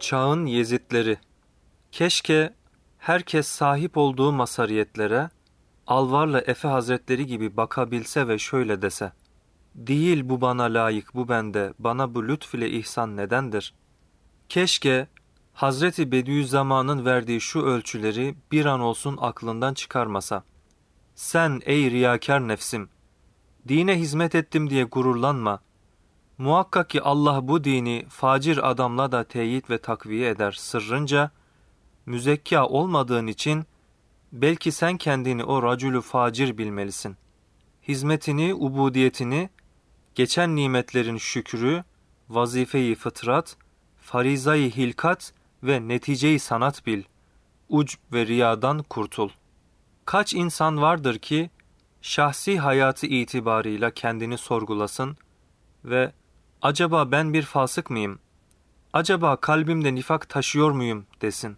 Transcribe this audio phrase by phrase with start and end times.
[0.00, 1.18] Çağın Yezitleri
[1.92, 2.54] Keşke
[2.98, 5.30] herkes sahip olduğu masariyetlere
[5.86, 9.12] Alvarlı Efe Hazretleri gibi bakabilse ve şöyle dese.
[9.74, 13.74] Değil bu bana layık bu bende, bana bu lütf ile ihsan nedendir?
[14.48, 15.08] Keşke
[15.52, 20.44] Hazreti Bediüzzaman'ın verdiği şu ölçüleri bir an olsun aklından çıkarmasa.
[21.14, 22.88] Sen ey riyakar nefsim,
[23.68, 25.60] dine hizmet ettim diye gururlanma.
[26.38, 31.30] Muhakkak ki Allah bu dini facir adamla da teyit ve takviye eder sırrınca,
[32.06, 33.64] müzekka olmadığın için
[34.32, 37.16] belki sen kendini o racülü facir bilmelisin.
[37.88, 39.50] Hizmetini, ubudiyetini,
[40.14, 41.84] geçen nimetlerin şükrü,
[42.28, 43.56] vazifeyi fıtrat,
[44.00, 45.32] farizayı hilkat
[45.62, 47.02] ve neticeyi sanat bil.
[47.68, 49.30] Uc ve riyadan kurtul.
[50.04, 51.50] Kaç insan vardır ki
[52.02, 55.16] şahsi hayatı itibarıyla kendini sorgulasın
[55.84, 56.12] ve
[56.62, 58.18] acaba ben bir fasık mıyım?
[58.92, 61.56] Acaba kalbimde nifak taşıyor muyum desin.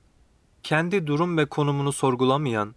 [0.63, 2.75] Kendi durum ve konumunu sorgulamayan,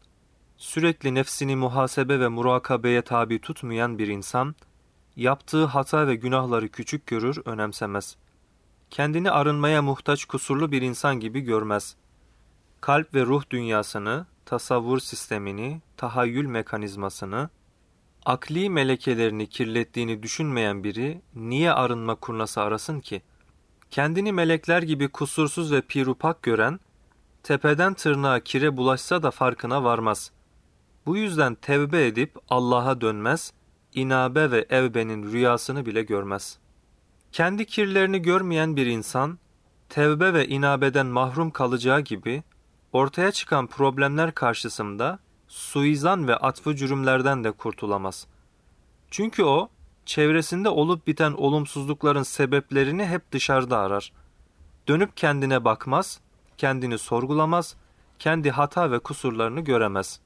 [0.58, 4.56] sürekli nefsini muhasebe ve murakabeye tabi tutmayan bir insan,
[5.16, 8.16] yaptığı hata ve günahları küçük görür, önemsemez.
[8.90, 11.96] Kendini arınmaya muhtaç kusurlu bir insan gibi görmez.
[12.82, 17.50] Kalp ve ruh dünyasını, tasavvur sistemini, tahayyül mekanizmasını,
[18.26, 23.22] akli melekelerini kirlettiğini düşünmeyen biri niye arınma kurnası arasın ki?
[23.92, 26.80] Kendini melekler gibi kusursuz ve pirupak gören,
[27.44, 30.32] tepeden tırnağa kire bulaşsa da farkına varmaz.
[31.06, 33.54] Bu yüzden tevbe edip Allah'a dönmez,
[33.94, 36.58] inabe ve evbenin rüyasını bile görmez.
[37.32, 39.40] Kendi kirlerini görmeyen bir insan,
[39.90, 42.44] tevbe ve inabeden mahrum kalacağı gibi,
[42.94, 48.28] ortaya çıkan problemler karşısında suizan ve atfı cürümlerden de kurtulamaz.
[49.12, 49.70] Çünkü o,
[50.06, 54.12] çevresinde olup biten olumsuzlukların sebeplerini hep dışarıda arar.
[54.88, 56.20] Dönüp kendine bakmaz,
[56.58, 57.76] kendini sorgulamaz,
[58.20, 60.20] kendi hata ve kusurlarını göremez.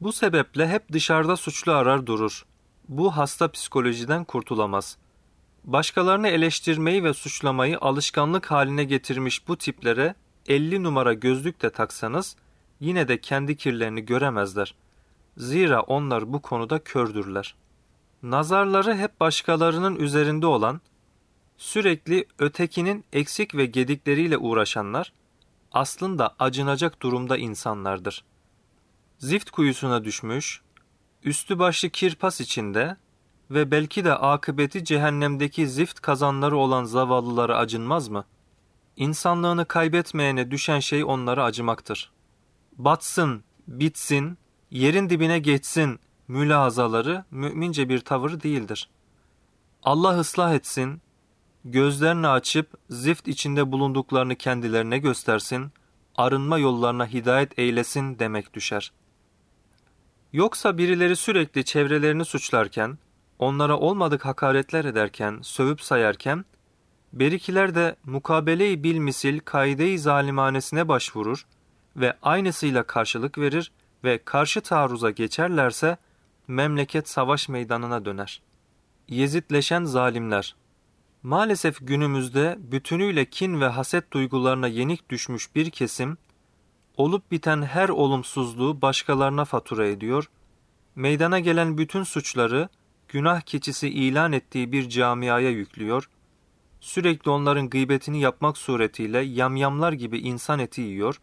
[0.00, 2.44] Bu sebeple hep dışarıda suçlu arar durur.
[2.88, 4.98] Bu hasta psikolojiden kurtulamaz.
[5.64, 10.14] Başkalarını eleştirmeyi ve suçlamayı alışkanlık haline getirmiş bu tiplere
[10.48, 12.36] 50 numara gözlük de taksanız
[12.80, 14.74] yine de kendi kirlerini göremezler.
[15.36, 17.54] Zira onlar bu konuda kördürler.
[18.22, 20.80] Nazarları hep başkalarının üzerinde olan,
[21.56, 25.12] sürekli ötekinin eksik ve gedikleriyle uğraşanlar,
[25.72, 28.24] aslında acınacak durumda insanlardır.
[29.18, 30.60] Zift kuyusuna düşmüş,
[31.24, 32.96] üstü başlı kirpas içinde
[33.50, 38.24] ve belki de akıbeti cehennemdeki zift kazanları olan zavallılara acınmaz mı?
[38.96, 42.12] İnsanlığını kaybetmeyene düşen şey onlara acımaktır.
[42.78, 44.38] Batsın, bitsin,
[44.70, 48.88] yerin dibine geçsin mülahazaları mümince bir tavır değildir.
[49.82, 51.02] Allah ıslah etsin,
[51.64, 55.72] gözlerini açıp zift içinde bulunduklarını kendilerine göstersin,
[56.16, 58.92] arınma yollarına hidayet eylesin demek düşer.
[60.32, 62.98] Yoksa birileri sürekli çevrelerini suçlarken,
[63.38, 66.44] onlara olmadık hakaretler ederken, sövüp sayarken,
[67.12, 71.46] berikiler de mukabele-i bilmisil kaide-i zalimanesine başvurur
[71.96, 73.72] ve aynısıyla karşılık verir
[74.04, 75.96] ve karşı taarruza geçerlerse,
[76.48, 78.42] memleket savaş meydanına döner.
[79.08, 80.54] Yezitleşen zalimler
[81.22, 86.18] Maalesef günümüzde bütünüyle kin ve haset duygularına yenik düşmüş bir kesim,
[86.96, 90.30] olup biten her olumsuzluğu başkalarına fatura ediyor,
[90.94, 92.68] meydana gelen bütün suçları
[93.08, 96.08] günah keçisi ilan ettiği bir camiaya yüklüyor,
[96.82, 101.20] sürekli onların gıybetini yapmak suretiyle yamyamlar gibi insan eti yiyor,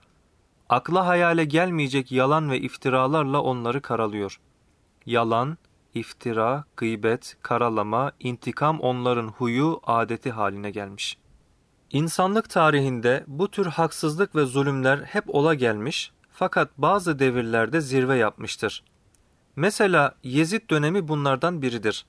[0.69, 4.39] akla hayale gelmeyecek yalan ve iftiralarla onları karalıyor.
[5.05, 5.57] Yalan,
[5.93, 11.17] iftira, gıybet, karalama, intikam onların huyu, adeti haline gelmiş.
[11.91, 18.83] İnsanlık tarihinde bu tür haksızlık ve zulümler hep ola gelmiş fakat bazı devirlerde zirve yapmıştır.
[19.55, 22.05] Mesela Yezid dönemi bunlardan biridir.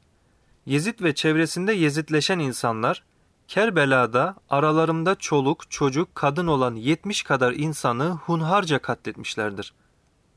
[0.66, 3.02] Yezid ve çevresinde Yezidleşen insanlar,
[3.50, 9.74] Kerbela'da aralarında çoluk, çocuk, kadın olan 70 kadar insanı hunharca katletmişlerdir.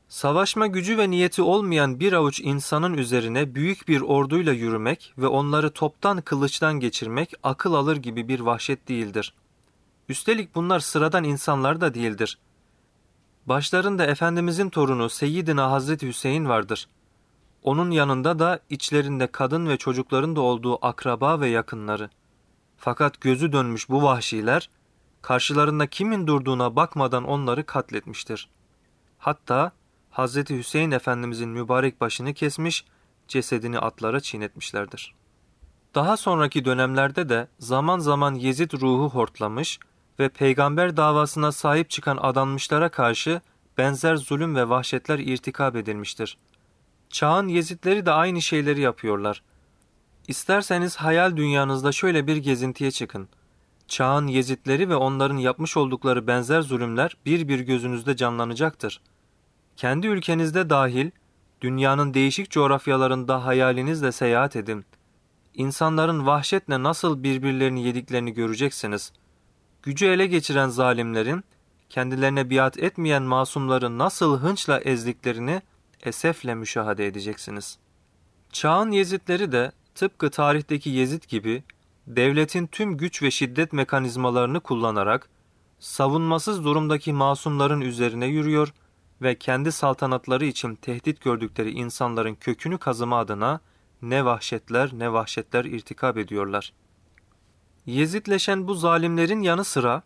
[0.08, 5.70] Savaşma gücü ve niyeti olmayan bir avuç insanın üzerine büyük bir orduyla yürümek ve onları
[5.70, 9.34] toptan kılıçtan geçirmek akıl alır gibi bir vahşet değildir.
[10.08, 12.38] Üstelik bunlar sıradan insanlar da değildir.
[13.46, 16.88] Başlarında Efendimizin torunu Seyyidina Hazreti Hüseyin vardır.
[17.62, 22.10] Onun yanında da içlerinde kadın ve çocukların da olduğu akraba ve yakınları.
[22.76, 24.70] Fakat gözü dönmüş bu vahşiler,
[25.22, 28.48] karşılarında kimin durduğuna bakmadan onları katletmiştir.
[29.18, 29.72] Hatta
[30.10, 32.84] Hazreti Hüseyin Efendimizin mübarek başını kesmiş
[33.28, 35.14] cesedini atlara çiğnetmişlerdir.
[35.94, 39.78] Daha sonraki dönemlerde de zaman zaman Yezid ruhu hortlamış
[40.18, 43.40] ve peygamber davasına sahip çıkan adanmışlara karşı
[43.78, 46.38] benzer zulüm ve vahşetler irtikab edilmiştir.
[47.10, 49.42] Çağın Yezidleri de aynı şeyleri yapıyorlar.
[50.28, 53.28] İsterseniz hayal dünyanızda şöyle bir gezintiye çıkın.
[53.88, 59.00] Çağın Yezidleri ve onların yapmış oldukları benzer zulümler bir bir gözünüzde canlanacaktır.
[59.76, 61.10] Kendi ülkenizde dahil,
[61.60, 64.84] dünyanın değişik coğrafyalarında hayalinizle seyahat edin.
[65.54, 69.12] İnsanların vahşetle nasıl birbirlerini yediklerini göreceksiniz.
[69.82, 71.44] Gücü ele geçiren zalimlerin,
[71.90, 75.62] kendilerine biat etmeyen masumları nasıl hınçla ezdiklerini
[76.02, 77.78] esefle müşahede edeceksiniz.
[78.52, 81.62] Çağın Yezidleri de tıpkı tarihteki Yezid gibi
[82.06, 85.28] devletin tüm güç ve şiddet mekanizmalarını kullanarak
[85.78, 88.72] savunmasız durumdaki masumların üzerine yürüyor
[89.22, 93.60] ve kendi saltanatları için tehdit gördükleri insanların kökünü kazıma adına
[94.02, 96.72] ne vahşetler ne vahşetler irtikab ediyorlar.
[97.86, 100.02] Yezidleşen bu zalimlerin yanı sıra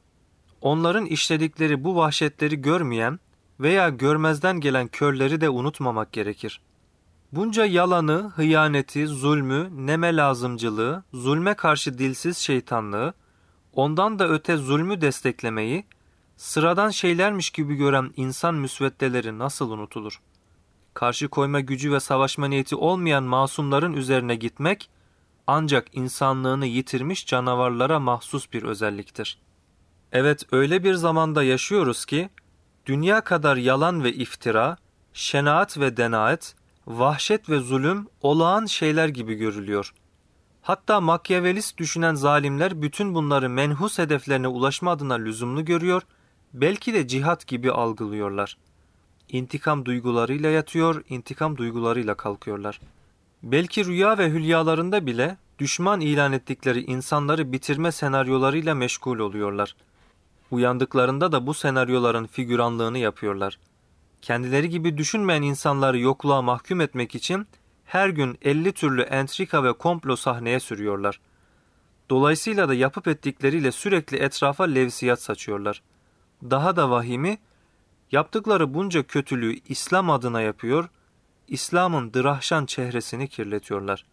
[0.61, 3.21] onların işledikleri bu vahşetleri görmeyen
[3.61, 6.61] veya görmezden gelen körleri de unutmamak gerekir.
[7.33, 13.15] Bunca yalanı, hıyaneti, zulmü, neme lazımcılığı, zulme karşı dilsiz şeytanlığı,
[13.73, 15.85] ondan da öte zulmü desteklemeyi,
[16.37, 20.21] sıradan şeylermiş gibi gören insan müsveddeleri nasıl unutulur?
[20.95, 24.91] Karşı koyma gücü ve savaşma niyeti olmayan masumların üzerine gitmek,
[25.47, 29.39] ancak insanlığını yitirmiş canavarlara mahsus bir özelliktir.
[30.13, 32.31] Evet öyle bir zamanda yaşıyoruz ki,
[32.87, 34.77] dünya kadar yalan ve iftira,
[35.13, 36.55] şenaat ve denaet,
[36.89, 39.95] vahşet ve zulüm olağan şeyler gibi görülüyor.
[40.63, 46.03] Hatta makyavelist düşünen zalimler bütün bunları menhus hedeflerine ulaşma adına lüzumlu görüyor,
[46.55, 48.59] belki de cihat gibi algılıyorlar.
[49.29, 52.81] İntikam duygularıyla yatıyor, intikam duygularıyla kalkıyorlar.
[53.43, 59.77] Belki rüya ve hülyalarında bile düşman ilan ettikleri insanları bitirme senaryolarıyla meşgul oluyorlar.
[60.51, 63.59] Uyandıklarında da bu senaryoların figüranlığını yapıyorlar.
[64.23, 67.47] Kendileri gibi düşünmeyen insanları yokluğa mahkum etmek için
[67.85, 71.21] her gün 50 türlü entrika ve komplo sahneye sürüyorlar.
[72.11, 75.83] Dolayısıyla da yapıp ettikleriyle sürekli etrafa levsiyat saçıyorlar.
[76.43, 77.39] Daha da vahimi,
[78.13, 80.89] yaptıkları bunca kötülüğü İslam adına yapıyor,
[81.49, 84.07] İslam'ın dırahşan çehresini kirletiyorlar.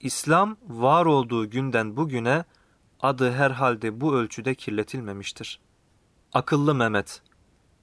[0.00, 2.44] İslam var olduğu günden bugüne
[3.00, 5.60] adı herhalde bu ölçüde kirletilmemiştir.
[6.32, 7.22] Akıllı Mehmet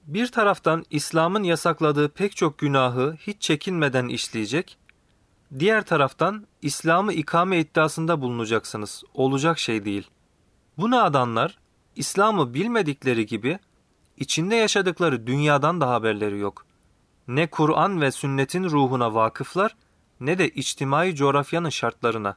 [0.06, 4.78] bir taraftan İslam'ın yasakladığı pek çok günahı hiç çekinmeden işleyecek,
[5.58, 9.02] diğer taraftan İslam'ı ikame iddiasında bulunacaksınız.
[9.14, 10.10] Olacak şey değil.
[10.78, 11.58] Bu adanlar
[11.96, 13.58] İslam'ı bilmedikleri gibi
[14.16, 16.66] içinde yaşadıkları dünyadan da haberleri yok.
[17.28, 19.76] Ne Kur'an ve sünnetin ruhuna vakıflar
[20.20, 22.34] ne de içtimai coğrafyanın şartlarına.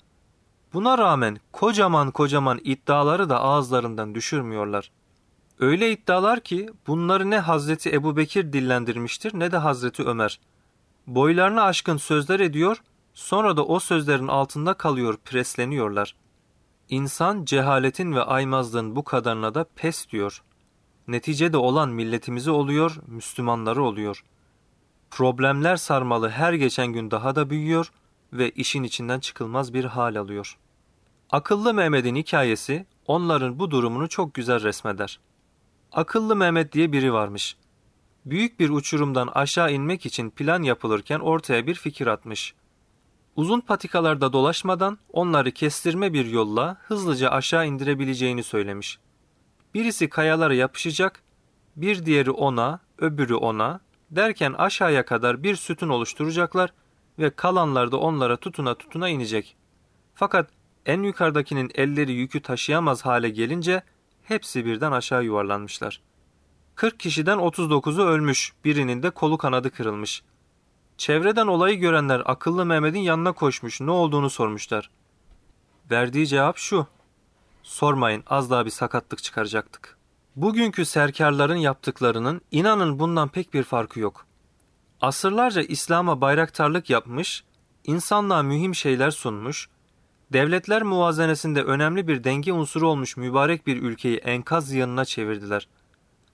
[0.73, 5.02] Buna rağmen kocaman kocaman iddiaları da ağızlarından düşürmüyorlar.''
[5.59, 10.39] Öyle iddialar ki bunları ne Hazreti Ebu Bekir dillendirmiştir ne de Hazreti Ömer.
[11.07, 12.83] Boylarını aşkın sözler ediyor,
[13.13, 16.15] sonra da o sözlerin altında kalıyor, presleniyorlar.
[16.89, 20.43] İnsan cehaletin ve aymazlığın bu kadarına da pes diyor.
[21.07, 24.23] Neticede olan milletimizi oluyor, Müslümanları oluyor.
[25.11, 27.91] Problemler sarmalı her geçen gün daha da büyüyor
[28.33, 30.57] ve işin içinden çıkılmaz bir hal alıyor.
[31.31, 35.19] Akıllı Mehmet'in hikayesi onların bu durumunu çok güzel resmeder.
[35.93, 37.57] Akıllı Mehmet diye biri varmış.
[38.25, 42.53] Büyük bir uçurumdan aşağı inmek için plan yapılırken ortaya bir fikir atmış.
[43.35, 48.99] Uzun patikalarda dolaşmadan onları kestirme bir yolla hızlıca aşağı indirebileceğini söylemiş.
[49.73, 51.23] Birisi kayalara yapışacak,
[51.75, 53.79] bir diğeri ona, öbürü ona,
[54.11, 56.73] derken aşağıya kadar bir sütun oluşturacaklar
[57.19, 59.55] ve kalanlar da onlara tutuna tutuna inecek.
[60.15, 60.49] Fakat
[60.85, 63.83] en yukarıdakinin elleri yükü taşıyamaz hale gelince
[64.23, 66.01] hepsi birden aşağı yuvarlanmışlar.
[66.75, 70.23] 40 kişiden 39'u ölmüş, birinin de kolu kanadı kırılmış.
[70.97, 74.89] Çevreden olayı görenler akıllı Mehmet'in yanına koşmuş, ne olduğunu sormuşlar.
[75.91, 76.87] Verdiği cevap şu,
[77.63, 79.97] sormayın az daha bir sakatlık çıkaracaktık.
[80.35, 84.25] Bugünkü serkarların yaptıklarının inanın bundan pek bir farkı yok.
[85.01, 87.43] Asırlarca İslam'a bayraktarlık yapmış,
[87.83, 89.69] insanlığa mühim şeyler sunmuş,
[90.33, 95.67] Devletler muvazenesinde önemli bir denge unsuru olmuş mübarek bir ülkeyi enkaz yanına çevirdiler.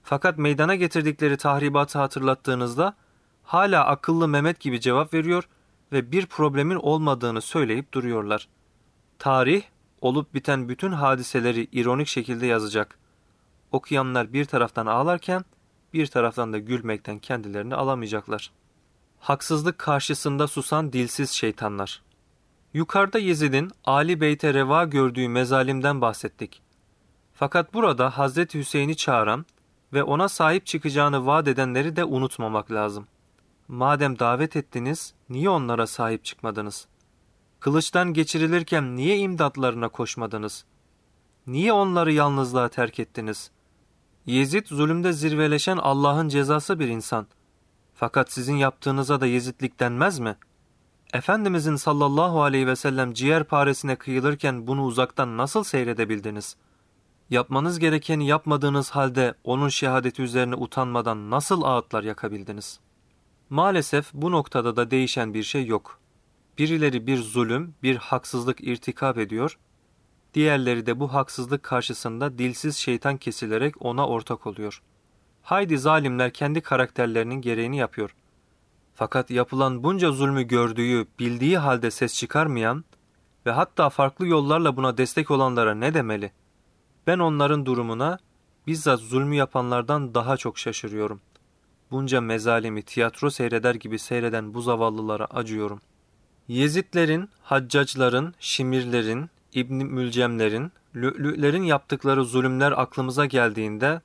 [0.02, 2.96] Fakat meydana getirdikleri tahribatı hatırlattığınızda
[3.42, 5.48] hala akıllı Mehmet gibi cevap veriyor
[5.92, 8.48] ve bir problemin olmadığını söyleyip duruyorlar.
[9.18, 9.62] Tarih,
[10.00, 12.98] olup biten bütün hadiseleri ironik şekilde yazacak.
[13.72, 15.44] Okuyanlar bir taraftan ağlarken
[15.92, 18.50] bir taraftan da gülmekten kendilerini alamayacaklar.
[19.18, 22.02] Haksızlık karşısında susan dilsiz şeytanlar.
[22.74, 26.62] Yukarıda Yezid'in Ali Beyt'e reva gördüğü mezalimden bahsettik.
[27.34, 29.46] Fakat burada Hazreti Hüseyin'i çağıran
[29.92, 33.06] ve ona sahip çıkacağını vaat edenleri de unutmamak lazım.
[33.68, 36.86] Madem davet ettiniz, niye onlara sahip çıkmadınız?
[37.60, 40.64] Kılıçtan geçirilirken niye imdatlarına koşmadınız?
[41.46, 43.50] Niye onları yalnızlığa terk ettiniz?
[44.26, 47.26] Yezid zulümde zirveleşen Allah'ın cezası bir insan.
[47.94, 50.36] Fakat sizin yaptığınıza da Yezidlik denmez mi?
[51.12, 56.56] Efendimizin sallallahu aleyhi ve sellem ciğer paresine kıyılırken bunu uzaktan nasıl seyredebildiniz?
[57.30, 62.80] Yapmanız gerekeni yapmadığınız halde onun şehadeti üzerine utanmadan nasıl ağıtlar yakabildiniz?
[63.50, 66.00] Maalesef bu noktada da değişen bir şey yok.
[66.58, 69.58] Birileri bir zulüm, bir haksızlık irtikap ediyor,
[70.34, 74.82] diğerleri de bu haksızlık karşısında dilsiz şeytan kesilerek ona ortak oluyor.
[75.42, 78.14] Haydi zalimler kendi karakterlerinin gereğini yapıyor.
[79.00, 82.84] Fakat yapılan bunca zulmü gördüğü, bildiği halde ses çıkarmayan
[83.46, 86.32] ve hatta farklı yollarla buna destek olanlara ne demeli?
[87.06, 88.18] Ben onların durumuna
[88.66, 91.20] bizzat zulmü yapanlardan daha çok şaşırıyorum.
[91.90, 95.80] Bunca mezalimi tiyatro seyreder gibi seyreden bu zavallılara acıyorum.
[96.48, 104.00] Yezidlerin, haccacların, şimirlerin, İbn Mülcemlerin, lü'lü'lerin yaptıkları zulümler aklımıza geldiğinde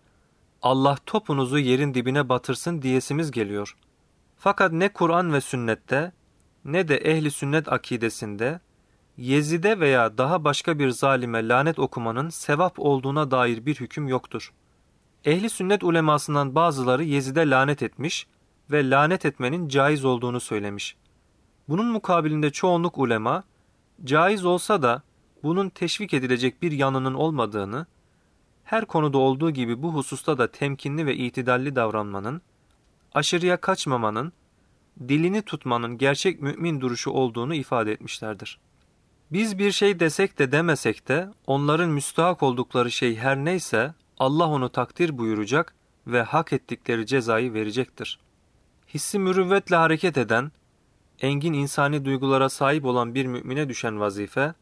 [0.61, 3.75] Allah topunuzu yerin dibine batırsın diyesimiz geliyor.
[4.37, 6.11] Fakat ne Kur'an ve sünnette
[6.65, 8.59] ne de ehli sünnet akidesinde
[9.17, 14.53] Yezide veya daha başka bir zalime lanet okumanın sevap olduğuna dair bir hüküm yoktur.
[15.25, 18.27] Ehli sünnet ulemasından bazıları Yezide lanet etmiş
[18.71, 20.95] ve lanet etmenin caiz olduğunu söylemiş.
[21.69, 23.43] Bunun mukabilinde çoğunluk ulema,
[24.03, 25.01] caiz olsa da
[25.43, 27.85] bunun teşvik edilecek bir yanının olmadığını,
[28.63, 32.41] her konuda olduğu gibi bu hususta da temkinli ve itidalli davranmanın,
[33.15, 34.33] aşırıya kaçmamanın,
[35.07, 38.59] dilini tutmanın gerçek mümin duruşu olduğunu ifade etmişlerdir.
[39.31, 44.69] Biz bir şey desek de demesek de onların müstahak oldukları şey her neyse Allah onu
[44.69, 45.75] takdir buyuracak
[46.07, 48.19] ve hak ettikleri cezayı verecektir.
[48.93, 50.51] Hissi mürüvvetle hareket eden,
[51.21, 54.53] engin insani duygulara sahip olan bir mümine düşen vazife,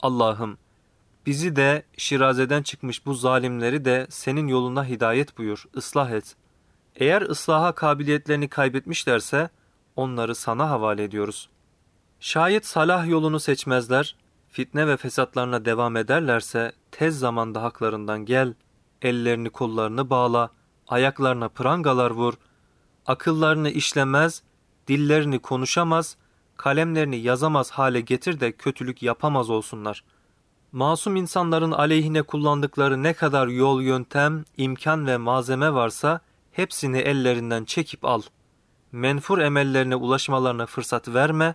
[0.00, 0.58] Allah'ım
[1.26, 6.36] bizi de şirazeden çıkmış bu zalimleri de senin yoluna hidayet buyur, ıslah et.
[6.96, 9.50] Eğer ıslaha kabiliyetlerini kaybetmişlerse
[9.96, 11.48] onları sana havale ediyoruz.
[12.20, 14.16] Şayet salah yolunu seçmezler,
[14.48, 18.54] fitne ve fesatlarına devam ederlerse tez zamanda haklarından gel,
[19.02, 20.50] ellerini kollarını bağla,
[20.88, 22.34] ayaklarına prangalar vur,
[23.06, 24.42] akıllarını işlemez,
[24.88, 26.16] dillerini konuşamaz,
[26.56, 30.04] kalemlerini yazamaz hale getir de kötülük yapamaz olsunlar.
[30.72, 36.20] Masum insanların aleyhine kullandıkları ne kadar yol, yöntem, imkan ve malzeme varsa
[36.56, 38.22] hepsini ellerinden çekip al.
[38.92, 41.54] Menfur emellerine ulaşmalarına fırsat verme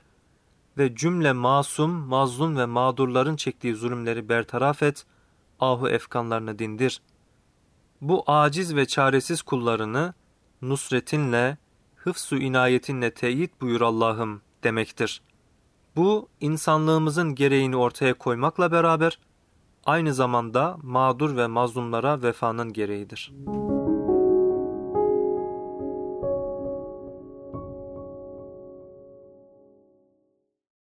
[0.78, 5.06] ve cümle masum, mazlum ve mağdurların çektiği zulümleri bertaraf et,
[5.60, 7.02] ahu efkanlarını dindir.
[8.02, 10.14] Bu aciz ve çaresiz kullarını
[10.62, 11.58] nusretinle,
[11.96, 15.22] hıfsu inayetinle teyit buyur Allah'ım demektir.
[15.96, 19.20] Bu insanlığımızın gereğini ortaya koymakla beraber
[19.86, 23.81] aynı zamanda mağdur ve mazlumlara vefanın gereğidir.''